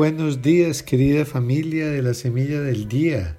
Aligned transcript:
Buenos 0.00 0.40
días 0.40 0.82
querida 0.82 1.26
familia 1.26 1.90
de 1.90 2.00
la 2.00 2.14
Semilla 2.14 2.62
del 2.62 2.88
Día. 2.88 3.36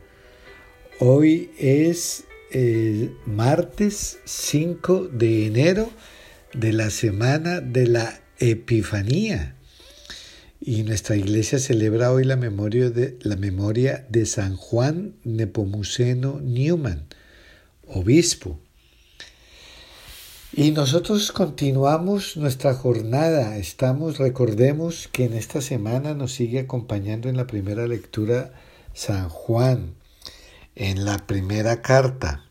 Hoy 0.99 1.49
es 1.57 2.25
eh, 2.51 3.09
martes 3.25 4.19
5 4.25 5.07
de 5.07 5.47
enero 5.47 5.89
de 6.53 6.71
la 6.71 6.91
semana 6.91 7.61
de 7.61 7.87
la 7.87 8.21
Epifanía. 8.37 9.55
Y 10.59 10.83
nuestra 10.83 11.15
iglesia 11.15 11.57
celebra 11.57 12.11
hoy 12.11 12.25
la 12.25 12.35
memoria 12.35 12.91
de, 12.91 13.17
la 13.21 13.37
memoria 13.37 14.05
de 14.09 14.27
San 14.27 14.55
Juan 14.55 15.15
Nepomuceno 15.23 16.41
Newman, 16.41 17.07
obispo. 17.87 18.59
Y 20.53 20.71
nosotros 20.71 21.31
continuamos 21.31 22.35
nuestra 22.35 22.73
jornada. 22.73 23.55
Estamos, 23.55 24.17
recordemos 24.17 25.07
que 25.07 25.23
en 25.23 25.33
esta 25.33 25.61
semana 25.61 26.13
nos 26.13 26.33
sigue 26.33 26.59
acompañando 26.59 27.29
en 27.29 27.37
la 27.37 27.47
primera 27.47 27.87
lectura 27.87 28.51
San 28.93 29.29
Juan, 29.29 29.95
en 30.75 31.05
la 31.05 31.25
primera 31.25 31.81
carta. 31.81 32.43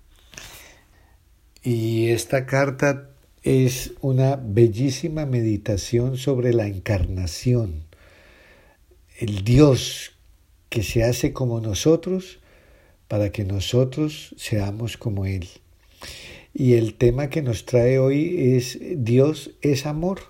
Y 1.62 2.08
esta 2.08 2.46
carta 2.46 3.10
es 3.42 3.92
una 4.00 4.36
bellísima 4.36 5.26
meditación 5.26 6.16
sobre 6.16 6.54
la 6.54 6.68
encarnación, 6.68 7.84
el 9.18 9.44
Dios 9.44 10.12
que 10.70 10.82
se 10.82 11.04
hace 11.04 11.34
como 11.34 11.60
nosotros 11.60 12.38
para 13.08 13.30
que 13.30 13.44
nosotros 13.44 14.34
seamos 14.38 14.96
como 14.96 15.26
Él. 15.26 15.50
Y 16.52 16.74
el 16.74 16.94
tema 16.94 17.30
que 17.30 17.42
nos 17.42 17.64
trae 17.64 17.98
hoy 17.98 18.54
es 18.56 18.78
Dios 18.80 19.52
es 19.62 19.86
amor, 19.86 20.20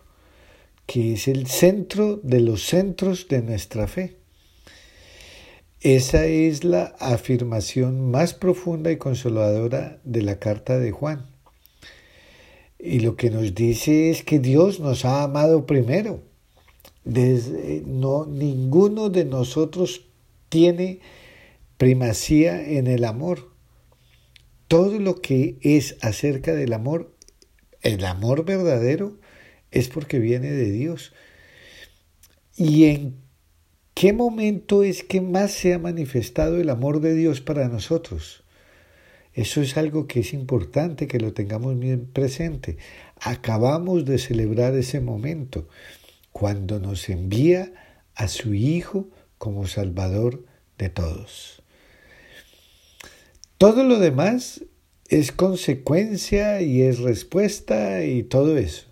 que 0.86 1.14
es 1.14 1.28
el 1.28 1.46
centro 1.46 2.16
de 2.22 2.40
los 2.40 2.66
centros 2.66 3.28
de 3.28 3.42
nuestra 3.42 3.86
fe. 3.86 4.16
Esa 5.80 6.26
es 6.26 6.62
la 6.62 6.94
afirmación 6.98 8.10
más 8.10 8.34
profunda 8.34 8.92
y 8.92 8.98
consoladora 8.98 9.98
de 10.04 10.20
la 10.22 10.38
carta 10.38 10.78
de 10.78 10.90
Juan. 10.90 11.26
Y 12.78 13.00
lo 13.00 13.16
que 13.16 13.30
nos 13.30 13.54
dice 13.54 14.10
es 14.10 14.22
que 14.22 14.38
Dios 14.38 14.78
nos 14.80 15.06
ha 15.06 15.22
amado 15.22 15.64
primero. 15.64 16.22
Desde, 17.04 17.82
no, 17.86 18.26
ninguno 18.26 19.08
de 19.08 19.24
nosotros 19.24 20.06
tiene 20.50 21.00
primacía 21.78 22.62
en 22.62 22.86
el 22.86 23.06
amor 23.06 23.49
todo 24.70 25.00
lo 25.00 25.20
que 25.20 25.58
es 25.62 25.96
acerca 26.00 26.54
del 26.54 26.72
amor, 26.74 27.12
el 27.82 28.04
amor 28.04 28.44
verdadero, 28.44 29.18
es 29.72 29.88
porque 29.88 30.20
viene 30.20 30.52
de 30.52 30.70
Dios. 30.70 31.12
¿Y 32.54 32.84
en 32.84 33.16
qué 33.94 34.12
momento 34.12 34.84
es 34.84 35.02
que 35.02 35.20
más 35.20 35.50
se 35.50 35.74
ha 35.74 35.80
manifestado 35.80 36.60
el 36.60 36.70
amor 36.70 37.00
de 37.00 37.16
Dios 37.16 37.40
para 37.40 37.66
nosotros? 37.66 38.44
Eso 39.34 39.60
es 39.60 39.76
algo 39.76 40.06
que 40.06 40.20
es 40.20 40.32
importante 40.32 41.08
que 41.08 41.18
lo 41.18 41.32
tengamos 41.32 41.76
bien 41.76 42.06
presente. 42.06 42.76
Acabamos 43.20 44.04
de 44.04 44.18
celebrar 44.18 44.76
ese 44.76 45.00
momento 45.00 45.66
cuando 46.30 46.78
nos 46.78 47.08
envía 47.08 47.72
a 48.14 48.28
su 48.28 48.54
Hijo 48.54 49.10
como 49.36 49.66
Salvador 49.66 50.44
de 50.78 50.90
todos. 50.90 51.59
Todo 53.60 53.84
lo 53.84 53.98
demás 53.98 54.64
es 55.10 55.32
consecuencia 55.32 56.62
y 56.62 56.80
es 56.80 56.98
respuesta 56.98 58.06
y 58.06 58.22
todo 58.22 58.56
eso. 58.56 58.86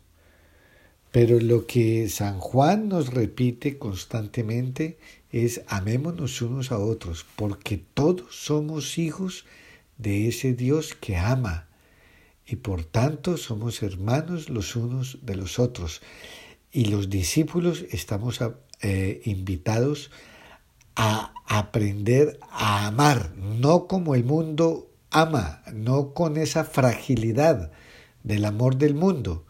Pero 1.10 1.40
lo 1.40 1.66
que 1.66 2.06
San 2.10 2.38
Juan 2.38 2.90
nos 2.90 3.14
repite 3.14 3.78
constantemente 3.78 4.98
es 5.32 5.62
amémonos 5.68 6.42
unos 6.42 6.70
a 6.70 6.78
otros, 6.78 7.24
porque 7.34 7.82
todos 7.94 8.36
somos 8.36 8.98
hijos 8.98 9.46
de 9.96 10.28
ese 10.28 10.52
Dios 10.52 10.94
que 10.94 11.16
ama 11.16 11.68
y 12.46 12.56
por 12.56 12.84
tanto 12.84 13.38
somos 13.38 13.82
hermanos 13.82 14.50
los 14.50 14.76
unos 14.76 15.20
de 15.22 15.34
los 15.34 15.58
otros. 15.58 16.02
Y 16.70 16.84
los 16.84 17.08
discípulos 17.08 17.86
estamos 17.90 18.38
eh, 18.82 19.22
invitados 19.24 20.10
a 20.10 20.37
aprender 20.98 22.40
a 22.50 22.86
amar, 22.86 23.32
no 23.36 23.86
como 23.86 24.14
el 24.14 24.24
mundo 24.24 24.90
ama, 25.10 25.62
no 25.72 26.12
con 26.12 26.36
esa 26.36 26.64
fragilidad 26.64 27.70
del 28.24 28.44
amor 28.44 28.76
del 28.76 28.94
mundo, 28.94 29.46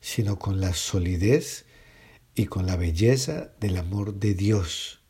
sino 0.00 0.38
con 0.38 0.60
la 0.60 0.74
solidez 0.74 1.66
y 2.34 2.46
con 2.46 2.66
la 2.66 2.76
belleza 2.76 3.50
del 3.60 3.76
amor 3.76 4.14
de 4.14 4.34
Dios. 4.34 5.00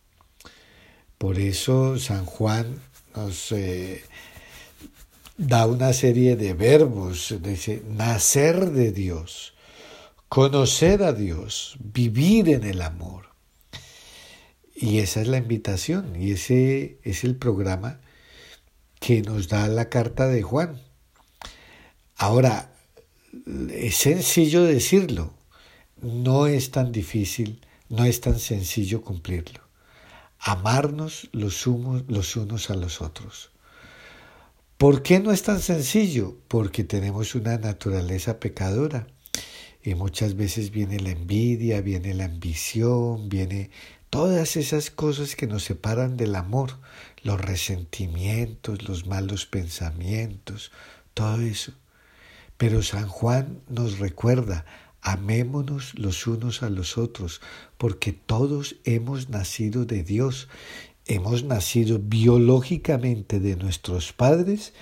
Por 1.16 1.38
eso 1.38 1.99
San 1.99 2.26
Juan 2.26 2.81
nos 3.16 3.50
eh, 3.53 4.03
da 5.37 5.66
una 5.66 5.93
serie 5.93 6.37
de 6.37 6.53
verbos, 6.55 7.34
dice, 7.43 7.82
nacer 7.88 8.70
de 8.70 8.93
Dios, 8.93 9.55
conocer 10.28 11.03
a 11.03 11.12
Dios, 11.12 11.76
vivir 11.81 12.50
en 12.50 12.65
el 12.65 12.82
amor. 12.82 13.28
Y 14.81 15.00
esa 15.00 15.21
es 15.21 15.27
la 15.27 15.39
invitación 15.39 16.15
y 16.15 16.31
ese 16.31 17.00
es 17.03 17.25
el 17.25 17.34
programa 17.34 18.00
que 19.00 19.22
nos 19.22 19.49
da 19.49 19.66
la 19.66 19.89
carta 19.89 20.28
de 20.28 20.43
Juan. 20.43 20.81
Ahora, 22.16 22.72
es 23.72 23.97
sencillo 23.97 24.62
decirlo, 24.62 25.34
no 26.00 26.47
es 26.47 26.71
tan 26.71 26.93
difícil, 26.93 27.61
no 27.88 28.05
es 28.05 28.21
tan 28.21 28.38
sencillo 28.38 29.03
cumplirlo. 29.03 29.62
Amarnos 30.38 31.28
los, 31.33 31.67
los 31.67 32.37
unos 32.37 32.71
a 32.71 32.75
los 32.77 33.00
otros. 33.00 33.50
¿Por 34.77 35.03
qué 35.03 35.19
no 35.19 35.33
es 35.33 35.43
tan 35.43 35.61
sencillo? 35.61 36.37
Porque 36.47 36.84
tenemos 36.84 37.34
una 37.34 37.59
naturaleza 37.59 38.38
pecadora 38.38 39.09
y 39.83 39.97
muchas 39.97 40.37
veces 40.37 40.71
viene 40.71 41.00
la 41.00 41.11
envidia, 41.11 41.81
viene 41.81 42.15
la 42.15 42.27
ambición, 42.27 43.28
viene 43.28 43.71
todas 44.10 44.56
esas 44.56 44.91
cosas 44.91 45.36
que 45.36 45.46
nos 45.46 45.64
separan 45.64 46.16
del 46.16 46.34
amor, 46.34 46.78
los 47.22 47.41
resentimientos, 47.41 48.88
los 48.88 49.06
malos 49.06 49.46
pensamientos, 49.46 50.72
todo 51.14 51.41
eso. 51.41 51.72
Pero 52.56 52.82
San 52.82 53.08
Juan 53.08 53.60
nos 53.69 53.98
recuerda, 53.98 54.64
amémonos 55.00 55.98
los 55.98 56.26
unos 56.26 56.62
a 56.62 56.70
los 56.70 56.98
otros, 56.98 57.41
porque 57.76 58.12
todos 58.12 58.76
hemos 58.84 59.28
nacido 59.28 59.84
de 59.84 60.02
Dios, 60.02 60.48
hemos 61.06 61.44
nacido 61.44 61.98
biológicamente 61.98 63.40
de 63.40 63.56
nuestros 63.56 64.12
padres, 64.12 64.72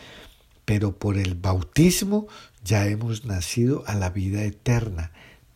pero 0.65 0.99
por 0.99 1.19
el 1.19 1.35
bautismo 1.35 2.27
ya 2.65 2.87
hemos 2.89 3.25
nacido 3.25 3.85
a 3.87 3.95
la 3.95 4.11
vida 4.11 4.43
eterna. 4.43 5.13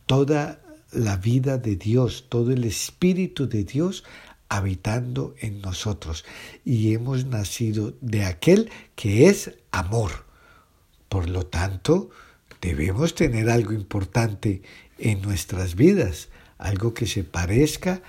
Toda 0.06 0.60
la 0.92 1.16
vida 1.16 1.58
de 1.58 1.76
Dios, 1.76 2.26
todo 2.28 2.52
el 2.52 2.64
Espíritu 2.64 3.48
de 3.48 3.64
Dios 3.64 4.04
habitando 4.48 5.34
en 5.38 5.60
nosotros. 5.60 6.24
Y 6.64 6.92
hemos 6.92 7.24
nacido 7.24 7.94
de 8.00 8.24
aquel 8.24 8.70
que 8.96 9.28
es 9.28 9.52
amor. 9.70 10.24
Por 11.08 11.28
lo 11.28 11.46
tanto, 11.46 12.10
debemos 12.60 13.14
tener 13.14 13.48
algo 13.48 13.72
importante 13.72 14.62
en 14.98 15.22
nuestras 15.22 15.76
vidas, 15.76 16.28
algo 16.58 16.94
que 16.94 17.06
se 17.06 17.24
parezca 17.24 18.02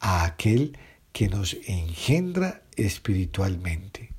a 0.00 0.24
aquel 0.24 0.76
que 1.12 1.28
nos 1.28 1.56
engendra 1.66 2.62
espiritualmente. 2.76 4.10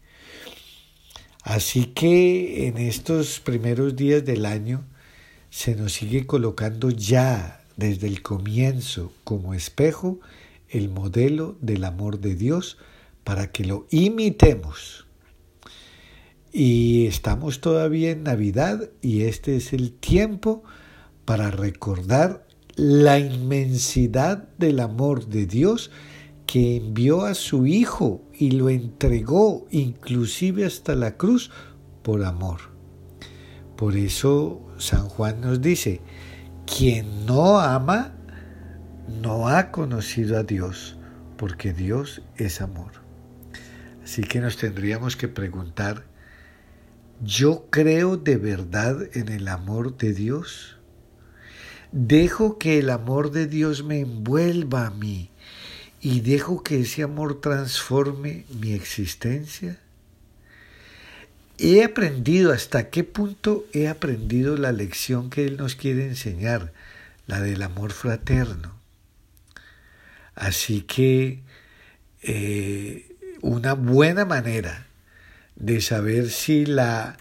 Así 1.44 1.88
que 1.88 2.68
en 2.68 2.78
estos 2.78 3.40
primeros 3.40 3.96
días 3.96 4.26
del 4.26 4.46
año 4.46 4.86
se 5.50 5.76
nos 5.76 5.94
sigue 5.94 6.26
colocando 6.26 6.90
ya 6.90 7.65
desde 7.78 8.08
el 8.08 8.22
comienzo 8.22 9.12
como 9.24 9.54
espejo 9.54 10.20
el 10.70 10.90
modelo 10.90 11.58
del 11.62 11.84
amor 11.84 12.20
de 12.20 12.36
Dios 12.36 12.78
para 13.24 13.52
que 13.52 13.66
lo 13.66 13.88
imitemos. 13.90 15.06
Y 16.52 17.06
estamos 17.08 17.60
todavía 17.60 18.12
en 18.12 18.24
Navidad 18.24 18.90
y 19.02 19.24
este 19.24 19.58
es 19.58 19.74
el 19.74 19.92
tiempo 19.92 20.64
para 21.26 21.52
recordar 21.52 22.46
la 22.76 23.20
inmensidad 23.20 24.48
del 24.58 24.80
amor 24.80 25.28
de 25.28 25.46
Dios 25.46 25.92
que 26.46 26.78
envió 26.78 27.26
a 27.26 27.34
su 27.34 27.66
Hijo 27.66 28.22
y 28.34 28.52
lo 28.52 28.70
entregó 28.70 29.66
inclusive 29.72 30.66
hasta 30.66 30.96
la 30.96 31.18
cruz 31.18 31.52
por 32.04 32.24
amor. 32.24 32.62
Por 33.76 33.98
eso 33.98 34.62
San 34.78 35.10
Juan 35.10 35.42
nos 35.42 35.62
dice, 35.62 36.02
quien 36.66 37.26
no 37.26 37.60
ama 37.60 38.14
no 39.22 39.48
ha 39.48 39.72
conocido 39.72 40.38
a 40.38 40.44
Dios, 40.44 40.98
porque 41.38 41.74
Dios 41.74 42.22
es 42.38 42.62
amor. 42.62 42.92
Así 44.04 44.24
que 44.24 44.40
nos 44.40 44.58
tendríamos 44.58 45.16
que 45.16 45.28
preguntar, 45.28 46.06
¿yo 47.24 47.68
creo 47.70 48.18
de 48.18 48.38
verdad 48.38 48.98
en 49.14 49.30
el 49.30 49.48
amor 49.48 49.98
de 49.98 50.14
Dios? 50.14 50.78
¿Dejo 51.92 52.58
que 52.58 52.80
el 52.80 52.90
amor 52.90 53.32
de 53.32 53.48
Dios 53.48 53.84
me 53.84 54.02
envuelva 54.02 54.88
a 54.88 54.92
mí 54.92 55.32
y 56.02 56.20
dejo 56.22 56.62
que 56.62 56.82
ese 56.82 57.04
amor 57.04 57.42
transforme 57.42 58.46
mi 58.60 58.74
existencia? 58.74 59.80
He 61.58 61.84
aprendido 61.84 62.52
hasta 62.52 62.90
qué 62.90 63.04
punto 63.04 63.66
he 63.74 63.88
aprendido 63.88 64.58
la 64.58 64.72
lección 64.72 65.30
que 65.30 65.46
Él 65.46 65.58
nos 65.58 65.76
quiere 65.76 66.06
enseñar, 66.06 66.74
la 67.28 67.42
del 67.42 67.62
amor 67.62 67.92
fraterno. 67.92 68.76
Así 70.36 70.82
que 70.82 71.40
eh, 72.22 73.16
una 73.42 73.74
buena 73.74 74.26
manera 74.26 74.88
de 75.56 75.80
saber 75.80 76.30
si 76.30 76.66
la 76.66 77.18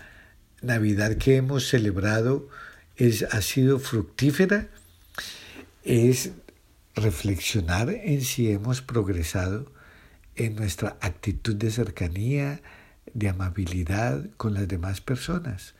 Navidad 0.62 1.16
que 1.16 1.36
hemos 1.36 1.68
celebrado 1.68 2.48
es, 2.96 3.22
ha 3.22 3.40
sido 3.42 3.78
fructífera 3.78 4.68
es 5.84 6.30
reflexionar 6.94 7.90
en 7.90 8.22
si 8.22 8.50
hemos 8.50 8.80
progresado 8.80 9.70
en 10.36 10.56
nuestra 10.56 10.96
actitud 11.00 11.54
de 11.54 11.70
cercanía, 11.70 12.60
de 13.14 13.28
amabilidad 13.28 14.26
con 14.36 14.54
las 14.54 14.68
demás 14.68 15.00
personas. 15.00 15.74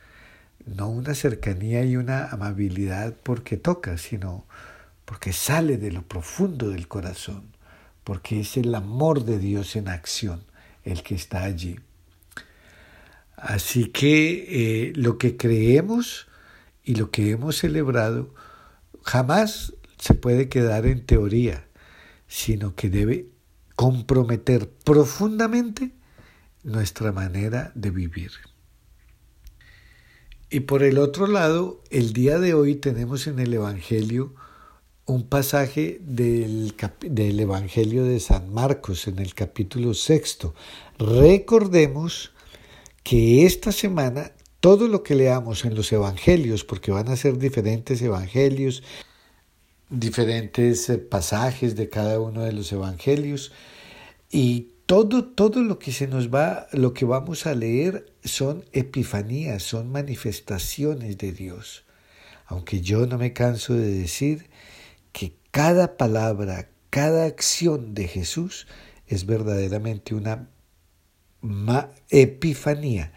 No 0.65 0.89
una 0.89 1.13
cercanía 1.13 1.85
y 1.85 1.95
una 1.97 2.29
amabilidad 2.29 3.13
porque 3.21 3.57
toca, 3.57 3.97
sino 3.97 4.45
porque 5.05 5.33
sale 5.33 5.77
de 5.77 5.91
lo 5.91 6.01
profundo 6.01 6.69
del 6.69 6.87
corazón, 6.87 7.43
porque 8.03 8.39
es 8.39 8.57
el 8.57 8.73
amor 8.73 9.23
de 9.25 9.37
Dios 9.37 9.75
en 9.75 9.89
acción 9.89 10.43
el 10.83 11.03
que 11.03 11.15
está 11.15 11.43
allí. 11.43 11.79
Así 13.35 13.85
que 13.85 14.87
eh, 14.87 14.93
lo 14.95 15.17
que 15.17 15.37
creemos 15.37 16.27
y 16.83 16.95
lo 16.95 17.11
que 17.11 17.31
hemos 17.31 17.57
celebrado 17.57 18.33
jamás 19.03 19.73
se 19.97 20.13
puede 20.13 20.49
quedar 20.49 20.85
en 20.85 21.05
teoría, 21.05 21.65
sino 22.27 22.75
que 22.75 22.89
debe 22.89 23.27
comprometer 23.75 24.69
profundamente 24.69 25.91
nuestra 26.65 27.11
manera 27.11 27.71
de 27.75 27.91
vivir. 27.91 28.31
Y 30.49 30.61
por 30.61 30.83
el 30.83 30.97
otro 30.97 31.27
lado, 31.27 31.81
el 31.89 32.11
día 32.11 32.39
de 32.39 32.53
hoy 32.53 32.75
tenemos 32.75 33.27
en 33.27 33.39
el 33.39 33.53
Evangelio 33.53 34.33
un 35.05 35.27
pasaje 35.27 35.99
del, 36.01 36.75
del, 37.01 37.39
Evangelio 37.39 38.03
de 38.03 38.19
San 38.19 38.51
Marcos 38.51 39.07
en 39.07 39.19
el 39.19 39.33
capítulo 39.35 39.93
sexto. 39.93 40.55
Recordemos 40.97 42.31
que 43.03 43.45
esta 43.45 43.71
semana 43.71 44.31
todo 44.59 44.87
lo 44.87 45.03
que 45.03 45.13
leamos 45.13 45.63
en 45.63 45.75
los 45.75 45.91
Evangelios, 45.91 46.63
porque 46.63 46.91
van 46.91 47.09
a 47.09 47.15
ser 47.15 47.37
diferentes 47.37 48.01
Evangelios, 48.01 48.81
diferentes 49.91 50.89
eh, 50.89 50.97
pasajes 50.97 51.75
de 51.75 51.89
cada 51.89 52.19
uno 52.19 52.41
de 52.41 52.51
los 52.51 52.71
Evangelios, 52.71 53.51
y 54.31 54.69
todo, 54.85 55.25
todo 55.25 55.63
lo 55.63 55.79
que 55.79 55.91
se 55.91 56.07
nos 56.07 56.33
va, 56.33 56.67
lo 56.71 56.93
que 56.93 57.05
vamos 57.05 57.47
a 57.47 57.55
leer 57.55 58.13
son 58.23 58.65
epifanías, 58.71 59.63
son 59.63 59.91
manifestaciones 59.91 61.17
de 61.17 61.31
Dios. 61.31 61.85
Aunque 62.45 62.81
yo 62.81 63.07
no 63.07 63.17
me 63.17 63.33
canso 63.33 63.73
de 63.73 63.91
decir 63.91 64.49
que 65.11 65.33
cada 65.51 65.97
palabra, 65.97 66.69
cada 66.91 67.25
acción 67.25 67.95
de 67.95 68.07
Jesús 68.07 68.67
es 69.07 69.25
verdaderamente 69.25 70.13
una 70.13 70.49
epifanía, 72.09 73.13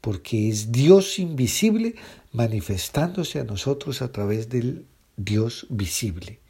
porque 0.00 0.48
es 0.48 0.72
Dios 0.72 1.18
invisible 1.20 1.94
manifestándose 2.32 3.38
a 3.38 3.44
nosotros 3.44 4.02
a 4.02 4.10
través 4.10 4.48
del 4.48 4.86
Dios 5.16 5.66
visible. 5.70 6.41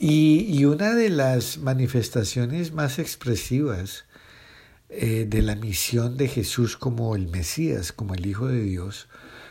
Y, 0.00 0.64
una 0.64 0.94
de 0.94 1.10
las 1.10 1.58
manifestaciones 1.58 2.72
más 2.72 3.00
expresivas 3.00 4.04
eh, 4.90 5.26
de 5.28 5.42
la 5.42 5.56
misión 5.56 6.16
de 6.16 6.28
Jesús 6.28 6.76
como 6.76 7.16
el 7.16 7.26
Mesías, 7.26 7.92
como 7.92 8.14
el 8.14 8.24
Hijo 8.24 8.46
de 8.46 8.62
Dios, 8.62 9.08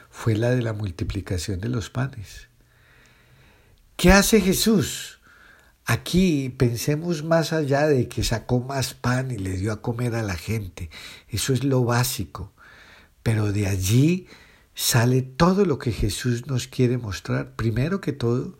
fue 0.09 0.35
la 0.35 0.51
de 0.51 0.61
la 0.61 0.71
multiplicación 0.71 1.59
de 1.59 1.67
los 1.67 1.89
panes. 1.89 2.47
¿Qué 3.97 4.13
hace 4.13 4.39
Jesús? 4.39 5.19
Aquí 5.85 6.49
pensemos 6.57 7.23
más 7.23 7.51
allá 7.51 7.87
de 7.87 8.07
que 8.07 8.23
sacó 8.23 8.61
más 8.61 8.93
pan 8.93 9.31
y 9.31 9.37
le 9.37 9.57
dio 9.57 9.73
a 9.73 9.81
comer 9.81 10.15
a 10.15 10.23
la 10.23 10.35
gente. 10.35 10.89
Eso 11.27 11.51
es 11.51 11.65
lo 11.65 11.83
básico. 11.83 12.53
Pero 13.21 13.51
de 13.51 13.67
allí 13.67 14.27
sale 14.75 15.21
todo 15.23 15.65
lo 15.65 15.77
que 15.77 15.91
Jesús 15.91 16.47
nos 16.47 16.67
quiere 16.67 16.97
mostrar. 16.97 17.55
Primero 17.55 17.99
que 17.99 18.13
todo, 18.13 18.57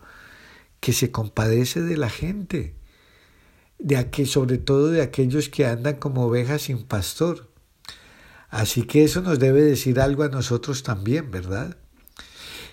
que 0.80 0.94
se 0.94 1.12
compadece 1.12 1.82
de 1.82 1.98
la 1.98 2.10
gente, 2.10 2.76
de 3.80 4.26
sobre 4.26 4.58
todo 4.58 4.90
de 4.90 5.02
aquellos 5.02 5.50
que 5.50 5.66
andan 5.66 5.96
como 5.96 6.26
ovejas 6.26 6.64
sin 6.64 6.84
pastor. 6.84 7.52
Así 8.50 8.84
que 8.84 9.04
eso 9.04 9.22
nos 9.22 9.40
debe 9.40 9.62
decir 9.62 10.00
algo 10.00 10.24
a 10.24 10.30
nosotros 10.30 10.84
también, 10.84 11.32
¿verdad? 11.32 11.78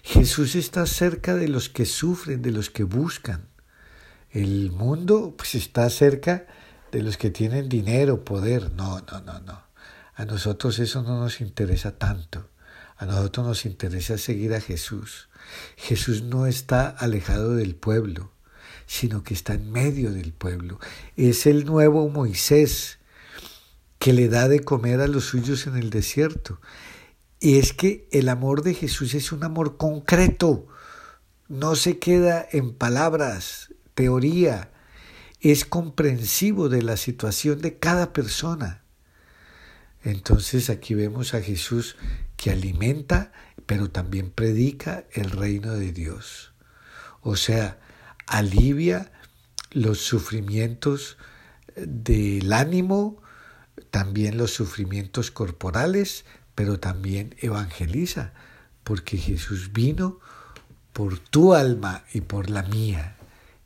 Jesús 0.03 0.55
está 0.55 0.87
cerca 0.87 1.35
de 1.35 1.49
los 1.49 1.69
que 1.69 1.87
sufren, 1.87 2.43
de 2.43 2.53
los 2.53 2.71
que 2.71 2.85
buscan. 2.85 3.49
El 4.31 4.71
mundo 4.71 5.35
pues 5.37 5.55
está 5.55 5.89
cerca 5.91 6.47
de 6.93 7.03
los 7.03 7.17
que 7.17 7.31
tienen 7.31 7.69
dinero, 7.69 8.25
poder. 8.25 8.73
No, 8.73 9.01
no, 9.01 9.21
no, 9.23 9.41
no. 9.41 9.63
A 10.15 10.25
nosotros 10.25 10.79
eso 10.79 11.03
no 11.03 11.19
nos 11.19 11.41
interesa 11.41 11.99
tanto. 11.99 12.49
A 12.97 13.07
nosotros 13.07 13.47
nos 13.47 13.67
interesa 13.67 14.19
seguir 14.19 14.55
a 14.55 14.61
Jesús. 14.61 15.29
Jesús 15.77 16.23
no 16.23 16.47
está 16.47 16.89
alejado 16.89 17.55
del 17.55 17.75
pueblo, 17.75 18.33
sino 18.87 19.23
que 19.23 19.35
está 19.35 19.55
en 19.55 19.71
medio 19.71 20.13
del 20.13 20.33
pueblo. 20.33 20.79
Es 21.17 21.47
el 21.47 21.65
nuevo 21.65 22.09
Moisés 22.09 22.99
que 23.99 24.13
le 24.13 24.29
da 24.29 24.49
de 24.49 24.61
comer 24.61 25.01
a 25.01 25.09
los 25.09 25.25
suyos 25.25 25.67
en 25.67 25.77
el 25.77 25.91
desierto. 25.91 26.61
Y 27.41 27.59
es 27.59 27.73
que 27.73 28.09
el 28.13 28.29
amor 28.29 28.63
de 28.63 28.75
Jesús 28.75 29.15
es 29.15 29.33
un 29.33 29.45
amor 29.45 29.77
concreto, 29.77 30.67
no 31.49 31.77
se 31.77 31.99
queda 31.99 32.47
en 32.53 32.75
palabras, 32.75 33.75
teoría, 33.95 34.71
es 35.41 35.65
comprensivo 35.65 36.69
de 36.69 36.83
la 36.83 36.97
situación 36.97 37.61
de 37.61 37.79
cada 37.79 38.13
persona. 38.13 38.83
Entonces 40.03 40.71
aquí 40.71 40.95
vemos 40.95 41.35
a 41.35 41.43
Jesús 41.43 41.97
que 42.37 42.51
alimenta 42.51 43.33
pero 43.67 43.91
también 43.91 44.31
predica 44.31 45.05
el 45.13 45.31
reino 45.31 45.75
de 45.75 45.93
Dios. 45.93 46.53
O 47.21 47.37
sea, 47.37 47.79
alivia 48.27 49.13
los 49.71 49.99
sufrimientos 50.01 51.17
del 51.77 52.53
ánimo, 52.53 53.23
también 53.91 54.39
los 54.39 54.53
sufrimientos 54.53 55.31
corporales, 55.31 56.25
pero 56.55 56.79
también 56.79 57.35
evangeliza, 57.41 58.33
porque 58.85 59.17
Jesús 59.17 59.73
vino 59.73 60.21
por 60.93 61.19
tu 61.19 61.55
alma 61.55 62.05
y 62.13 62.21
por 62.21 62.51
la 62.51 62.63
mía. 62.63 63.17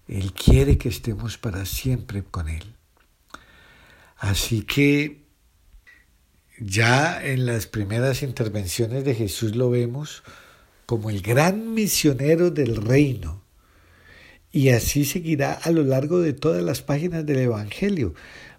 Él 0.06 0.32
quiere 0.32 0.78
que 0.78 0.88
estemos 0.88 1.36
para 1.36 1.66
siempre 1.66 2.24
con 2.24 2.48
Él. 2.48 2.74
Así 4.16 4.62
que 4.62 5.27
ya 6.60 7.24
en 7.24 7.46
las 7.46 7.66
primeras 7.66 8.22
intervenciones 8.22 9.04
de 9.04 9.14
Jesús 9.14 9.54
lo 9.54 9.70
vemos 9.70 10.22
como 10.86 11.10
el 11.10 11.20
gran 11.20 11.74
misionero 11.74 12.50
del 12.50 12.76
reino. 12.76 13.42
Y 14.50 14.70
así 14.70 15.04
seguirá 15.04 15.52
a 15.52 15.70
lo 15.70 15.84
largo 15.84 16.20
de 16.20 16.32
todas 16.32 16.62
las 16.62 16.82
páginas 16.82 17.26
del 17.26 17.40
Evangelio. 17.40 18.14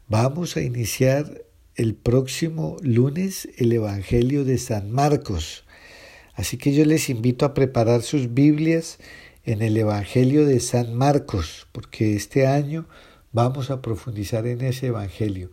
Vamos 0.08 0.56
a 0.56 0.62
iniciar 0.62 1.44
el 1.76 1.96
próximo 1.96 2.78
lunes 2.82 3.50
el 3.58 3.72
Evangelio 3.72 4.46
de 4.46 4.58
San 4.58 4.92
Marcos. 4.92 5.66
Así 6.36 6.58
que 6.58 6.74
yo 6.74 6.86
les 6.86 7.10
invito 7.10 7.46
a 7.46 7.54
preparar 7.54 8.02
sus 8.02 8.34
Biblias 8.34 9.00
en 9.44 9.62
el 9.62 9.76
Evangelio 9.76 10.46
de 10.46 10.60
San 10.60 10.94
Marcos, 10.94 11.68
porque 11.72 12.16
este 12.16 12.46
año 12.46 12.88
vamos 13.32 13.72
a 13.72 13.82
profundizar 13.82 14.46
en 14.46 14.62
ese 14.62 14.88
Evangelio. 14.88 15.52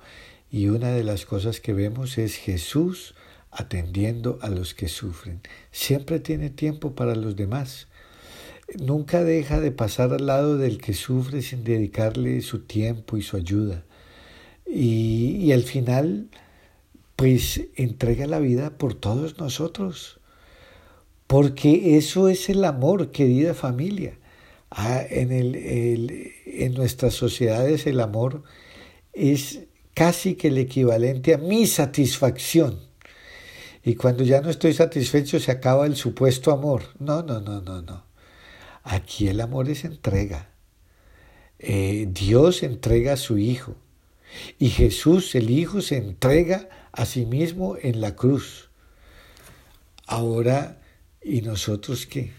Y 0.51 0.69
una 0.69 0.91
de 0.91 1.05
las 1.05 1.27
cosas 1.27 1.61
que 1.61 1.73
vemos 1.73 2.19
es 2.19 2.37
Jesús 2.37 3.15
atendiendo 3.51 4.39
a 4.43 4.49
los 4.49 4.75
que 4.75 4.89
sufren. 4.89 5.41
Siempre 5.71 6.21
tiene 6.21 6.51
tiempo 6.51 6.95
para 6.95 7.15
los 7.15 7.37
demás. 7.37 7.89
Nunca 8.79 9.25
deja 9.25 9.61
de 9.61 9.71
pasar 9.71 10.13
al 10.13 10.27
lado 10.27 10.59
del 10.59 10.79
que 10.79 10.93
sufre 10.93 11.43
sin 11.43 11.65
dedicarle 11.65 12.41
su 12.43 12.61
tiempo 12.61 13.17
y 13.17 13.23
su 13.23 13.37
ayuda. 13.37 13.85
Y, 14.67 15.37
y 15.41 15.53
al 15.53 15.63
final, 15.63 16.29
pues 17.15 17.63
entrega 17.77 18.27
la 18.27 18.41
vida 18.41 18.77
por 18.77 18.95
todos 18.95 19.39
nosotros. 19.39 20.21
Porque 21.27 21.97
eso 21.97 22.29
es 22.29 22.49
el 22.49 22.65
amor, 22.65 23.11
querida 23.11 23.55
familia. 23.55 24.19
Ah, 24.71 25.01
en, 25.09 25.33
el, 25.33 25.55
el, 25.55 26.33
en 26.45 26.75
nuestras 26.75 27.15
sociedades 27.15 27.87
el 27.87 28.01
amor 28.01 28.43
es 29.13 29.61
casi 29.97 30.37
que 30.37 30.49
el 30.51 30.59
equivalente 30.59 31.35
a 31.35 31.39
mi 31.39 31.67
satisfacción. 31.67 32.81
Y 33.85 33.95
cuando 33.97 34.25
ya 34.25 34.41
no 34.43 34.51
estoy 34.51 34.75
satisfecho 34.75 35.41
se 35.41 35.53
acaba 35.53 35.87
el 35.87 35.97
supuesto 35.97 36.53
amor. 36.53 36.83
No, 37.01 37.23
no, 37.23 37.41
no, 37.41 37.61
no, 37.63 37.83
no. 37.83 38.05
Aquí 38.85 39.29
el 39.29 39.41
amor 39.41 39.69
es 39.71 39.85
entrega. 39.85 40.51
eh, 41.59 42.09
Dios 42.11 42.63
entrega 42.63 43.15
a 43.15 43.17
su 43.17 43.39
Hijo 43.39 43.77
y 44.59 44.71
Jesús, 44.71 45.35
el 45.35 45.51
Hijo, 45.51 45.81
se 45.83 45.97
entrega 45.99 46.69
a 46.93 47.07
sí 47.07 47.27
mismo 47.27 47.77
en 47.83 48.01
la 48.01 48.17
cruz. 48.17 48.71
Ahora, 50.07 50.81
¿y 51.23 51.43
nosotros 51.43 52.07
qué? 52.07 52.33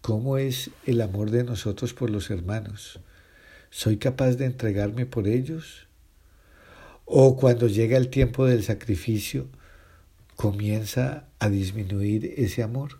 ¿Cómo 0.00 0.38
es 0.38 0.70
el 0.86 1.00
amor 1.00 1.30
de 1.30 1.44
nosotros 1.44 1.94
por 1.94 2.10
los 2.10 2.30
hermanos? 2.30 3.00
¿Soy 3.70 3.98
capaz 3.98 4.32
de 4.36 4.46
entregarme 4.46 5.06
por 5.06 5.28
ellos? 5.28 5.87
¿O 7.10 7.36
cuando 7.36 7.68
llega 7.68 7.96
el 7.96 8.10
tiempo 8.10 8.44
del 8.44 8.62
sacrificio, 8.62 9.48
comienza 10.36 11.24
a 11.38 11.48
disminuir 11.48 12.34
ese 12.36 12.62
amor? 12.62 12.98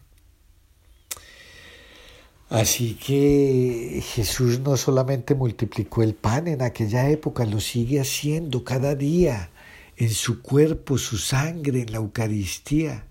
Así 2.49 2.95
que 2.95 4.03
Jesús 4.03 4.61
no 4.61 4.79
solamente 4.79 5.35
multiplicó 5.35 6.03
el 6.03 6.15
pan 6.15 6.49
en 6.49 6.63
aquella 6.63 7.11
época, 7.11 7.45
lo 7.45 7.61
sigue 7.61 8.01
haciendo 8.01 8.65
cada 8.65 8.95
día 8.95 9.51
en 9.99 10.09
su 10.09 10.41
cuerpo, 10.41 10.97
su 10.97 11.19
sangre, 11.19 11.83
en 11.83 11.93
la 11.93 11.99
Eucaristía. 11.99 13.05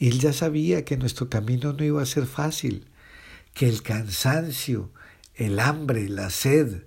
Él 0.00 0.20
ya 0.20 0.32
sabía 0.32 0.86
que 0.86 0.96
nuestro 0.96 1.28
camino 1.28 1.74
no 1.74 1.84
iba 1.84 2.00
a 2.00 2.06
ser 2.06 2.24
fácil, 2.24 2.86
que 3.52 3.68
el 3.68 3.82
cansancio, 3.82 4.90
el 5.34 5.60
hambre, 5.60 6.08
la 6.08 6.30
sed, 6.30 6.84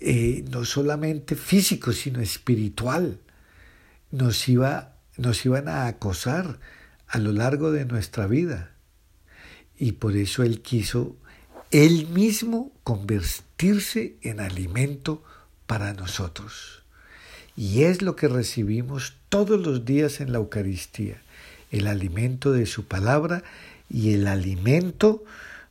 eh, 0.00 0.44
no 0.50 0.64
solamente 0.64 1.34
físico, 1.34 1.92
sino 1.92 2.20
espiritual, 2.20 3.18
nos, 4.10 4.48
iba, 4.48 4.96
nos 5.16 5.44
iban 5.44 5.68
a 5.68 5.86
acosar 5.86 6.58
a 7.08 7.18
lo 7.18 7.32
largo 7.32 7.72
de 7.72 7.84
nuestra 7.84 8.26
vida. 8.26 8.72
Y 9.78 9.92
por 9.92 10.16
eso 10.16 10.42
Él 10.42 10.60
quiso 10.60 11.16
Él 11.70 12.08
mismo 12.08 12.72
convertirse 12.84 14.16
en 14.22 14.40
alimento 14.40 15.22
para 15.66 15.92
nosotros. 15.94 16.82
Y 17.56 17.82
es 17.82 18.02
lo 18.02 18.14
que 18.14 18.28
recibimos 18.28 19.16
todos 19.28 19.60
los 19.60 19.84
días 19.84 20.20
en 20.20 20.32
la 20.32 20.38
Eucaristía, 20.38 21.20
el 21.70 21.88
alimento 21.88 22.52
de 22.52 22.66
su 22.66 22.84
palabra 22.84 23.42
y 23.90 24.14
el 24.14 24.28
alimento 24.28 25.24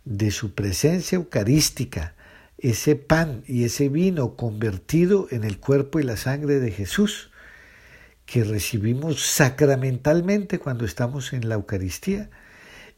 de 0.04 0.32
su 0.32 0.54
presencia 0.54 1.16
eucarística, 1.16 2.14
ese 2.58 2.96
pan 2.96 3.44
y 3.46 3.66
ese 3.66 3.90
vino 3.90 4.36
convertido 4.36 5.28
en 5.32 5.44
el 5.44 5.60
cuerpo 5.60 6.00
y 6.00 6.04
la 6.04 6.18
sangre 6.18 6.60
de 6.60 6.72
Jesús, 6.72 7.32
que 8.26 8.44
recibimos 8.44 9.22
sacramentalmente 9.22 10.60
cuando 10.60 10.86
estamos 10.86 11.34
en 11.34 11.48
la 11.48 11.56
Eucaristía 11.56 12.30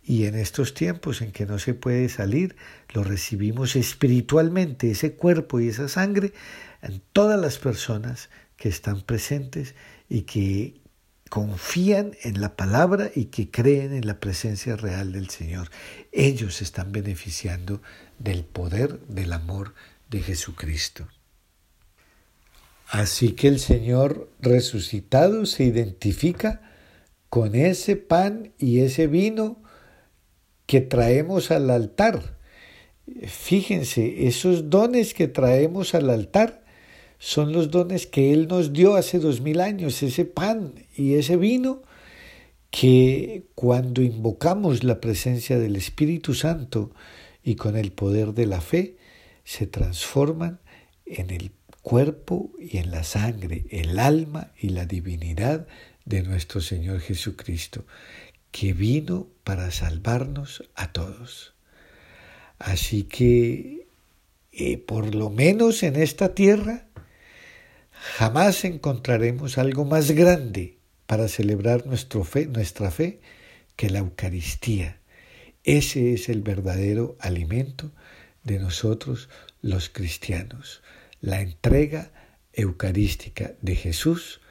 y 0.03 0.25
en 0.25 0.35
estos 0.35 0.73
tiempos 0.73 1.21
en 1.21 1.31
que 1.31 1.45
no 1.45 1.59
se 1.59 1.75
puede 1.75 2.09
salir, 2.09 2.55
lo 2.93 3.03
recibimos 3.03 3.75
espiritualmente, 3.75 4.91
ese 4.91 5.13
cuerpo 5.13 5.59
y 5.59 5.67
esa 5.67 5.87
sangre, 5.87 6.33
en 6.81 7.01
todas 7.13 7.39
las 7.39 7.59
personas 7.59 8.29
que 8.57 8.69
están 8.69 9.01
presentes 9.01 9.75
y 10.09 10.21
que 10.21 10.78
confían 11.29 12.17
en 12.23 12.41
la 12.41 12.55
palabra 12.55 13.11
y 13.15 13.25
que 13.25 13.49
creen 13.49 13.93
en 13.93 14.07
la 14.07 14.19
presencia 14.19 14.75
real 14.75 15.13
del 15.13 15.29
Señor. 15.29 15.69
Ellos 16.11 16.61
están 16.61 16.91
beneficiando 16.91 17.81
del 18.17 18.43
poder 18.43 18.99
del 19.07 19.31
amor 19.33 19.73
de 20.09 20.21
Jesucristo. 20.21 21.07
Así 22.87 23.33
que 23.33 23.47
el 23.47 23.59
Señor 23.59 24.29
resucitado 24.39 25.45
se 25.45 25.63
identifica 25.63 26.61
con 27.29 27.53
ese 27.53 27.95
pan 27.95 28.51
y 28.57 28.79
ese 28.79 29.05
vino 29.05 29.61
que 30.65 30.81
traemos 30.81 31.51
al 31.51 31.69
altar. 31.69 32.37
Fíjense, 33.27 34.27
esos 34.27 34.71
dones 34.71 35.13
que 35.13 35.27
traemos 35.27 35.93
al 35.93 36.09
altar 36.09 36.58
son 37.19 37.51
los 37.51 37.69
dones 37.69 38.07
que 38.07 38.33
Él 38.33 38.47
nos 38.47 38.73
dio 38.73 38.95
hace 38.95 39.19
dos 39.19 39.41
mil 39.41 39.61
años, 39.61 40.01
ese 40.01 40.25
pan 40.25 40.73
y 40.95 41.15
ese 41.15 41.37
vino 41.37 41.83
que 42.71 43.43
cuando 43.55 44.01
invocamos 44.01 44.83
la 44.83 45.01
presencia 45.01 45.59
del 45.59 45.75
Espíritu 45.75 46.33
Santo 46.33 46.91
y 47.43 47.55
con 47.55 47.75
el 47.75 47.91
poder 47.91 48.33
de 48.33 48.45
la 48.45 48.61
fe, 48.61 48.95
se 49.43 49.67
transforman 49.67 50.59
en 51.05 51.31
el 51.31 51.51
cuerpo 51.81 52.51
y 52.59 52.77
en 52.77 52.91
la 52.91 53.03
sangre, 53.03 53.65
el 53.69 53.99
alma 53.99 54.51
y 54.59 54.69
la 54.69 54.85
divinidad 54.85 55.67
de 56.05 56.23
nuestro 56.23 56.61
Señor 56.61 56.99
Jesucristo 56.99 57.85
que 58.51 58.73
vino 58.73 59.27
para 59.43 59.71
salvarnos 59.71 60.63
a 60.75 60.91
todos. 60.91 61.53
Así 62.57 63.03
que, 63.03 63.87
eh, 64.51 64.77
por 64.77 65.15
lo 65.15 65.29
menos 65.29 65.83
en 65.83 65.95
esta 65.95 66.33
tierra, 66.33 66.88
jamás 68.17 68.63
encontraremos 68.65 69.57
algo 69.57 69.85
más 69.85 70.11
grande 70.11 70.77
para 71.05 71.27
celebrar 71.27 71.85
nuestro 71.85 72.23
fe, 72.23 72.45
nuestra 72.45 72.91
fe 72.91 73.21
que 73.75 73.89
la 73.89 73.99
Eucaristía. 73.99 74.99
Ese 75.63 76.13
es 76.13 76.29
el 76.29 76.41
verdadero 76.41 77.17
alimento 77.19 77.91
de 78.43 78.59
nosotros 78.59 79.29
los 79.61 79.89
cristianos, 79.89 80.81
la 81.21 81.41
entrega 81.41 82.11
eucarística 82.53 83.53
de 83.61 83.75
Jesús 83.75 84.41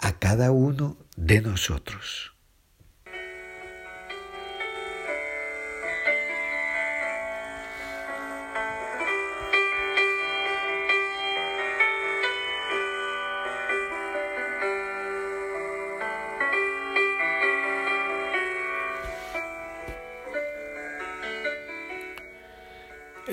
a 0.00 0.18
cada 0.18 0.52
uno 0.52 0.96
de 1.16 1.40
nosotros. 1.40 2.33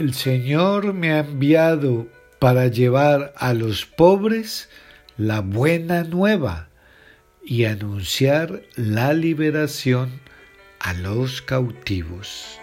El 0.01 0.15
Señor 0.15 0.93
me 0.93 1.12
ha 1.12 1.20
enviado 1.20 2.08
para 2.39 2.65
llevar 2.65 3.36
a 3.38 3.53
los 3.53 3.86
pobres 3.86 4.67
la 5.15 5.41
buena 5.41 6.03
nueva 6.03 6.70
y 7.46 7.65
anunciar 7.65 8.63
la 8.75 9.13
liberación 9.13 10.10
a 10.79 10.93
los 10.93 11.43
cautivos. 11.43 12.60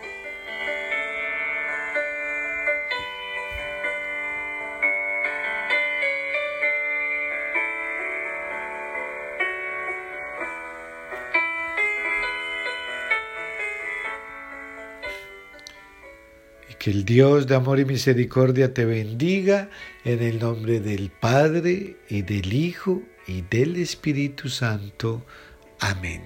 Que 16.88 16.95
el 16.95 17.04
Dios 17.04 17.47
de 17.47 17.54
amor 17.54 17.80
y 17.80 17.85
misericordia 17.85 18.73
te 18.73 18.87
bendiga 18.87 19.68
en 20.07 20.23
el 20.23 20.38
nombre 20.38 20.80
del 20.80 21.11
Padre 21.11 21.99
y 22.09 22.23
del 22.23 22.54
Hijo 22.54 23.02
y 23.26 23.42
del 23.42 23.76
Espíritu 23.76 24.49
Santo. 24.49 25.23
Amén. 25.80 26.23